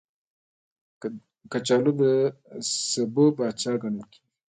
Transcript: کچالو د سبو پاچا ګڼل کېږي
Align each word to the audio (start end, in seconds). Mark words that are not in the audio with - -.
کچالو 1.51 1.91
د 2.01 2.01
سبو 2.89 3.25
پاچا 3.37 3.73
ګڼل 3.81 4.03
کېږي 4.11 4.29